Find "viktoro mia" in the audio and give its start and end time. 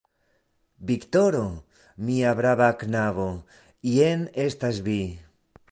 0.91-2.33